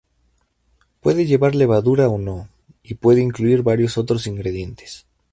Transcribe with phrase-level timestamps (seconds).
[0.99, 2.49] Puede llevar levadura o no,
[2.81, 5.05] y puede incluir varios otros ingredientes.